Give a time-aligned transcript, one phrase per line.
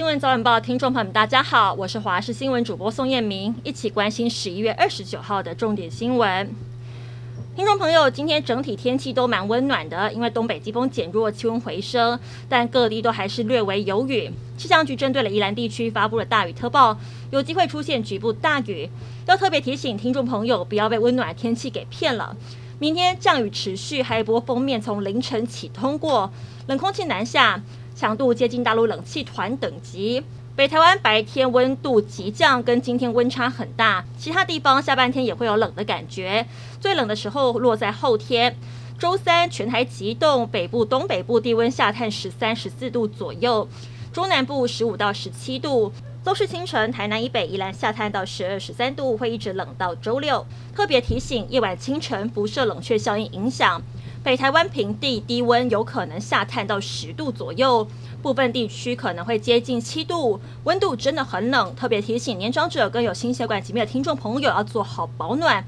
[0.00, 6.50] 新闻早晚报听众朋友们，大家好，我是华视新闻主播宋燕明，一起关心十一月二十九号的重点新闻。
[7.54, 12.18] 听众朋友，今天整体天气都蛮温暖的，因为东北季风减弱，气温回升，
[12.48, 14.30] 但各地都还是略微有雨。
[14.56, 16.96] 气象局针对了宜兰地区发布了大雨特报，
[17.30, 18.88] 有机会出现局部大雨，
[19.26, 22.34] 要特别提醒听众朋友不要被温暖天气给骗了。
[22.78, 26.32] 明天降雨持续，还有一波锋面从凌晨起通过，
[26.68, 27.60] 冷空气南下，
[28.00, 30.24] 强度接近大陆冷气团等级。
[30.56, 34.02] 北台湾白天温度急降，跟今天温差很大。
[34.16, 36.46] 其他地方下半天也会有冷的感觉，
[36.80, 38.56] 最冷的时候落在后天。
[38.98, 43.68] 周三全台急冻，北部、东北部低温下探十三、十四度左右，
[44.14, 45.92] 中南部十五到十七度。
[46.22, 50.46] 都是清晨，台南以北、宜兰下探到十二、十三度，会一直冷到周六。
[50.74, 53.80] 特别提醒，夜晚清晨辐射冷却效应影响。
[54.22, 57.88] 北台湾平地低温有可能下探到十度左右，
[58.20, 61.74] 部分地区可能会接近七度，温度真的很冷。
[61.74, 65.64] 特别提醒年长者跟有心血管疾病的听众朋友要做好保暖。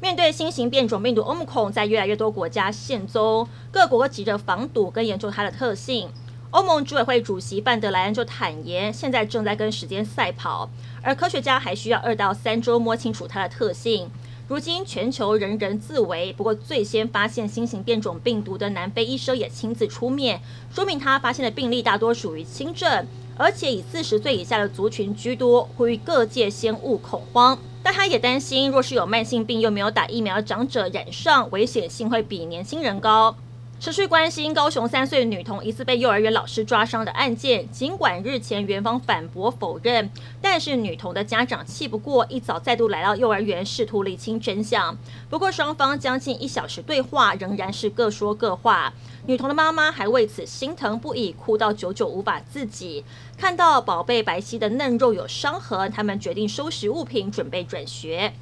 [0.00, 6.08] 面对新型变种病毒 Omicron 在越来越多国家现踪，各国急着防堵跟研究它的特性。
[6.50, 10.68] 欧盟执委会主席范德莱恩就坦言，现在正在跟时间赛跑，
[11.02, 14.10] 而科学家还需要二到三周摸清楚它的特性。
[14.52, 23.06] 如今全球人人自危，不过最先发现新型变种病毒的南非医生也亲自出面，说明他发现的病例大多属于轻症，
[23.38, 27.58] 而且以四十岁以下的族群居多，呼吁各界先勿恐慌。
[27.82, 33.34] 但他也担心，若是有慢性病又没有打疫苗的长者染上，危险性会比年轻人高。
[33.82, 40.08] 持续关心高雄三岁女童疑似被幼儿园老师抓伤的案件，尽管日前园方反驳否认，
[40.40, 44.96] 但是女童的家长气不过，一早再度来到幼儿园试图厘清真相。
[45.28, 48.92] 不过双方将近一小时对话，仍然是各说各话。
[49.26, 53.04] 女童的妈妈还为此心疼不已，哭到久久无法自己。
[53.36, 58.32] 看到宝贝白皙的嫩肉有伤痕，他们决定收拾物品，准备转学。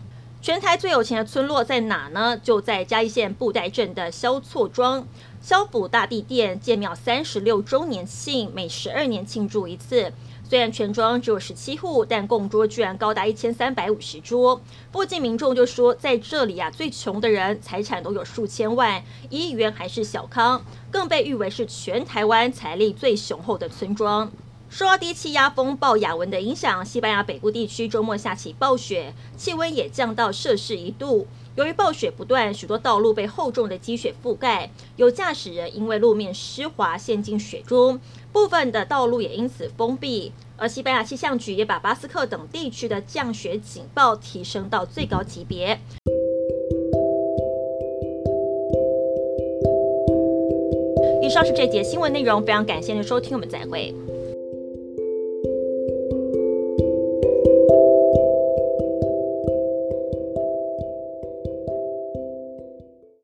[0.42, 2.34] 全台最有钱的村落在哪呢？
[2.42, 5.06] 就在嘉义县布袋镇的萧厝庄。
[5.42, 10.10] 萧府大地殿建庙三十六周年庆，每十二年庆祝一次。
[10.48, 14.58] 虽然全庄只有十七户，但供桌居然高达一千三百五十桌。
[14.90, 24.32] 附近民众就说，在这里啊，最穷的人财产都有数千万，一亿元还是小康，更被誉为是全台湾财力最雄厚的村庄。
[24.70, 31.26] 受到低气压风暴雅文的影响，西班牙北部地区周末下起暴雪，气温也降到摄氏一度。
[31.56, 38.00] 由于暴雪不断，许多道路被厚重的积雪覆盖，有驾驶人因为路面湿滑陷进雪中，
[38.32, 40.32] 部分的道路也因此封闭。
[40.56, 45.80] 而西班牙气象局也把巴斯克等地区的降雪警报提升到最高级别。
[51.20, 53.92] 以上是这节新闻内容，非常感谢您收听，我们再会。